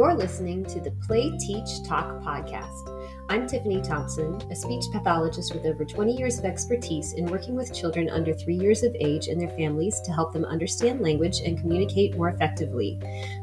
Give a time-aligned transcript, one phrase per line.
[0.00, 2.88] You're listening to the Play, Teach, Talk podcast.
[3.28, 7.74] I'm Tiffany Thompson, a speech pathologist with over 20 years of expertise in working with
[7.74, 11.60] children under three years of age and their families to help them understand language and
[11.60, 12.98] communicate more effectively.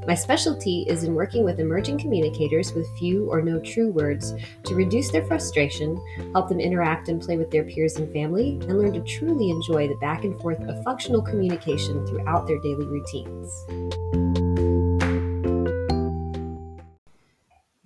[0.07, 4.33] My specialty is in working with emerging communicators with few or no true words
[4.63, 5.95] to reduce their frustration,
[6.33, 9.87] help them interact and play with their peers and family, and learn to truly enjoy
[9.87, 14.46] the back and forth of functional communication throughout their daily routines.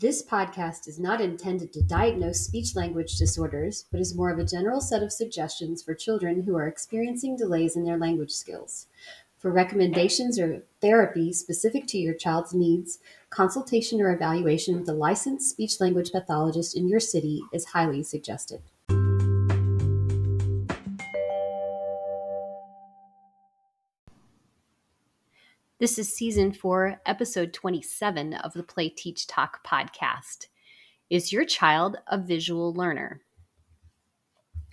[0.02, 4.44] This podcast is not intended to diagnose speech language disorders, but is more of a
[4.44, 8.88] general set of suggestions for children who are experiencing delays in their language skills.
[9.38, 12.98] For recommendations or therapy specific to your child's needs,
[13.30, 18.64] consultation or evaluation with a licensed speech language pathologist in your city is highly suggested.
[25.82, 30.46] This is season four, episode 27 of the Play Teach Talk podcast.
[31.10, 33.22] Is your child a visual learner?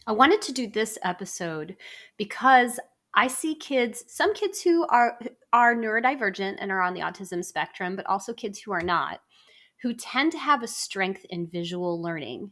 [0.06, 1.76] I wanted to do this episode
[2.18, 2.78] because
[3.14, 5.18] I see kids, some kids who are
[5.50, 9.20] are neurodivergent and are on the autism spectrum, but also kids who are not,
[9.80, 12.50] who tend to have a strength in visual learning.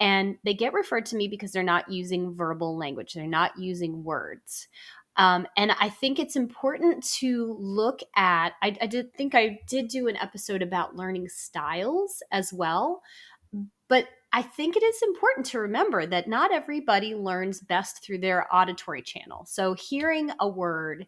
[0.00, 4.02] And they get referred to me because they're not using verbal language, they're not using
[4.02, 4.68] words.
[5.18, 8.52] Um, and I think it's important to look at.
[8.62, 13.02] I, I did think I did do an episode about learning styles as well,
[13.88, 18.46] but I think it is important to remember that not everybody learns best through their
[18.54, 19.44] auditory channel.
[19.46, 21.06] So, hearing a word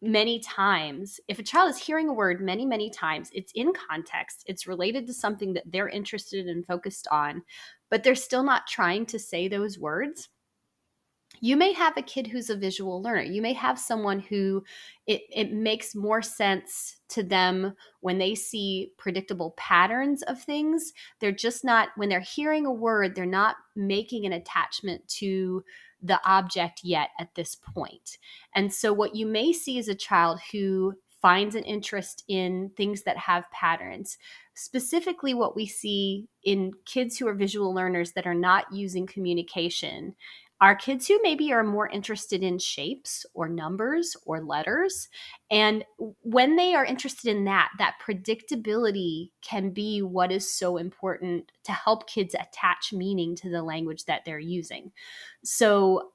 [0.00, 4.44] many times, if a child is hearing a word many, many times, it's in context,
[4.46, 7.42] it's related to something that they're interested and focused on,
[7.90, 10.28] but they're still not trying to say those words
[11.40, 13.22] you may have a kid who's a visual learner.
[13.22, 14.64] You may have someone who
[15.06, 20.92] it, it makes more sense to them when they see predictable patterns of things.
[21.20, 25.64] They're just not when they're hearing a word they're not making an attachment to
[26.02, 27.74] the object yet at this point.
[27.74, 28.18] point
[28.54, 30.94] and so what you may see is a child who
[31.24, 34.18] finds an interest in things that have patterns.
[34.52, 40.14] Specifically what we see in kids who are visual learners that are not using communication
[40.64, 45.10] are kids who maybe are more interested in shapes or numbers or letters.
[45.50, 45.84] And
[46.22, 51.72] when they are interested in that, that predictability can be what is so important to
[51.72, 54.92] help kids attach meaning to the language that they're using.
[55.44, 56.12] So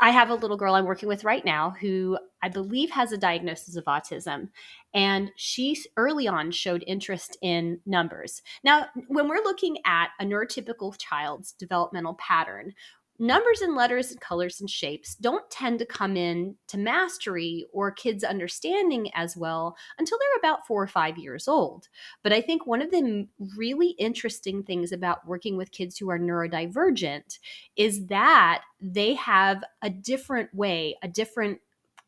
[0.00, 3.18] I have a little girl I'm working with right now who I believe has a
[3.18, 4.48] diagnosis of autism.
[4.94, 8.42] And she early on showed interest in numbers.
[8.64, 12.72] Now, when we're looking at a neurotypical child's developmental pattern,
[13.20, 17.90] numbers and letters and colors and shapes don't tend to come in to mastery or
[17.92, 21.88] kids understanding as well until they're about four or five years old
[22.22, 26.18] but i think one of the really interesting things about working with kids who are
[26.18, 27.38] neurodivergent
[27.76, 31.58] is that they have a different way a different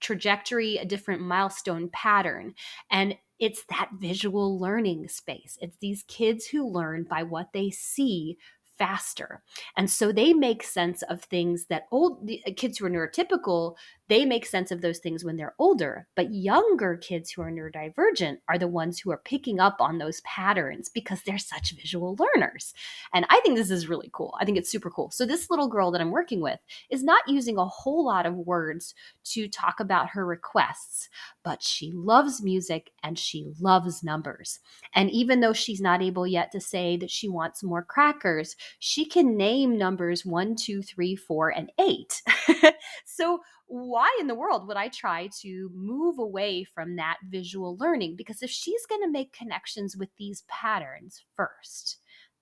[0.00, 2.54] trajectory a different milestone pattern
[2.90, 5.58] and it's that visual learning space.
[5.60, 8.38] It's these kids who learn by what they see
[8.82, 9.42] faster.
[9.76, 13.76] And so they make sense of things that old uh, kids who are neurotypical,
[14.08, 16.08] they make sense of those things when they're older.
[16.16, 20.20] But younger kids who are neurodivergent are the ones who are picking up on those
[20.22, 22.74] patterns because they're such visual learners.
[23.14, 24.34] And I think this is really cool.
[24.40, 25.12] I think it's super cool.
[25.12, 26.58] So this little girl that I'm working with
[26.90, 31.08] is not using a whole lot of words to talk about her requests,
[31.44, 34.58] but she loves music and she loves numbers.
[34.92, 39.04] And even though she's not able yet to say that she wants more crackers, she
[39.04, 42.22] can name numbers one, two, three, four, and eight.
[43.04, 48.16] so, why in the world would I try to move away from that visual learning?
[48.16, 51.98] Because if she's going to make connections with these patterns first,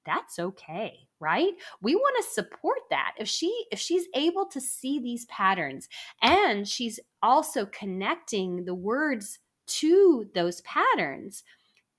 [0.07, 1.53] that's okay right
[1.83, 5.89] we want to support that if she if she's able to see these patterns
[6.23, 11.45] and she's also connecting the words to those patterns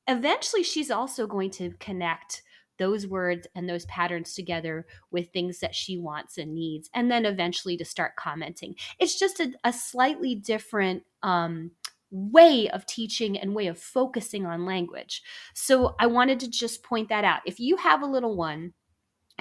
[0.08, 2.42] eventually she's also going to connect
[2.82, 7.26] those words and those patterns together with things that she wants and needs, and then
[7.26, 8.76] eventually to start commenting.
[9.00, 11.72] It's just a, a slightly different um,
[12.10, 15.22] way of teaching and way of focusing on language.
[15.54, 17.42] So I wanted to just point that out.
[17.46, 18.74] If you have a little one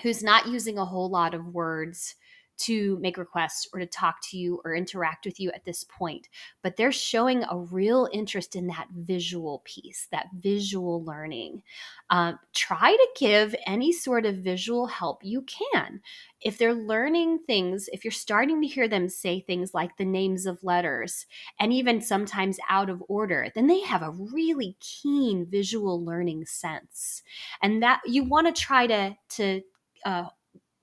[0.02, 2.14] who's not using a whole lot of words,
[2.60, 6.28] to make requests or to talk to you or interact with you at this point,
[6.62, 11.62] but they're showing a real interest in that visual piece, that visual learning.
[12.10, 16.00] Uh, try to give any sort of visual help you can.
[16.40, 20.46] If they're learning things, if you're starting to hear them say things like the names
[20.46, 21.26] of letters
[21.60, 27.22] and even sometimes out of order, then they have a really keen visual learning sense.
[27.62, 29.62] And that you want to try to, to,
[30.04, 30.24] uh,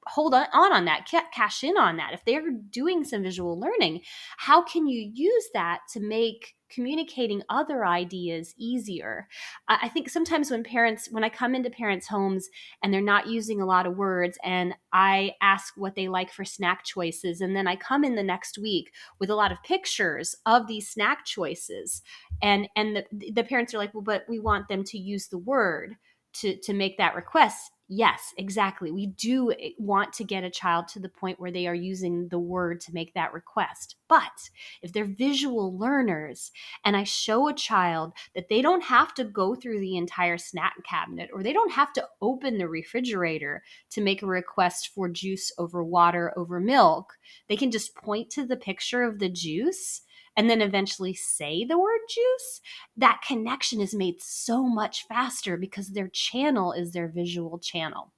[0.09, 2.13] hold on, on that cash in on that.
[2.13, 4.01] If they're doing some visual learning
[4.37, 9.27] how can you use that to make communicating other ideas easier?
[9.67, 12.49] I think sometimes when parents when i come into parents homes
[12.81, 16.45] and they're not using a lot of words and i ask what they like for
[16.45, 20.35] snack choices and then i come in the next week with a lot of pictures
[20.45, 22.01] of these snack choices
[22.41, 25.37] and and the, the parents are like well but we want them to use the
[25.37, 25.95] word
[26.33, 28.91] to to make that request yes exactly.
[28.91, 32.27] We do eh, want to get a child to the point where they are using
[32.29, 33.95] the word to make that request.
[34.07, 34.49] But
[34.81, 36.51] if they're visual learners
[36.85, 40.73] and i show a child that they don't have to go through the entire snack
[40.83, 45.51] cabinet or they don't have to open the refrigerator to make a request for juice
[45.57, 47.13] over water over milk
[47.47, 50.01] they can just point to the picture of the juice
[50.37, 52.61] and then eventually say the word juice,
[52.95, 58.13] that connection is made so much faster because their channel is their visual channel.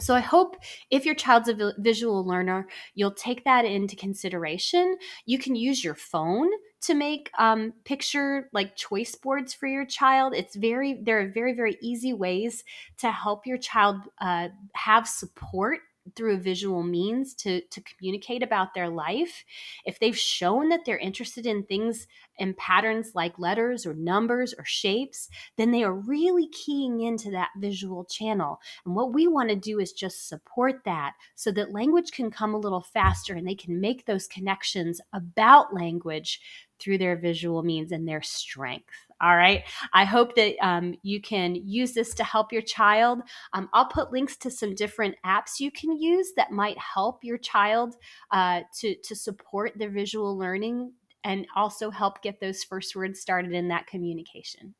[0.00, 0.56] So I hope
[0.90, 4.96] if your child's a visual learner, you'll take that into consideration.
[5.24, 6.48] You can use your phone
[6.82, 10.34] to make um, picture like choice boards for your child.
[10.34, 12.64] It's very there are very very easy ways
[12.98, 15.78] to help your child uh, have support
[16.14, 19.44] through a visual means to to communicate about their life
[19.84, 22.06] if they've shown that they're interested in things
[22.38, 27.50] and patterns like letters or numbers or shapes then they are really keying into that
[27.58, 32.10] visual channel and what we want to do is just support that so that language
[32.12, 36.40] can come a little faster and they can make those connections about language
[36.78, 38.92] through their visual means and their strength.
[39.24, 39.64] All right.
[39.94, 43.20] I hope that um, you can use this to help your child.
[43.54, 47.38] Um, I'll put links to some different apps you can use that might help your
[47.38, 47.94] child
[48.32, 50.92] uh, to, to support their visual learning
[51.24, 54.74] and also help get those first words started in that communication.